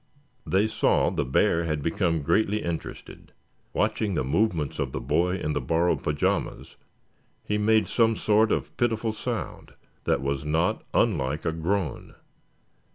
[0.47, 3.33] They saw the bear had become greatly interested.
[3.71, 6.75] Watching the movements of the boy in the borrowed pajamas
[7.43, 9.75] he made some sort of pitiful sound
[10.05, 12.15] that was not unlike a groan.